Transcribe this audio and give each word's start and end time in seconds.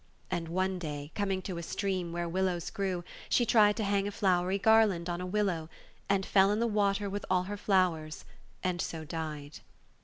And 0.31 0.47
one 0.47 0.79
day, 0.79 1.11
coming 1.13 1.43
to 1.43 1.59
a 1.59 1.61
stream 1.61 2.11
where 2.11 2.27
willows 2.27 2.71
grew, 2.71 3.03
she 3.29 3.45
tried 3.45 3.75
to 3.77 3.83
hang 3.83 4.07
a 4.07 4.11
flowery 4.11 4.57
garland 4.57 5.07
on 5.07 5.21
a 5.21 5.27
willow, 5.27 5.69
and 6.09 6.25
fell 6.25 6.51
in 6.51 6.59
the 6.59 6.65
water 6.65 7.07
with 7.07 7.23
all 7.29 7.43
her 7.43 7.55
flowers, 7.55 8.25
and 8.63 8.81
so 8.81 9.05
died. 9.05 9.59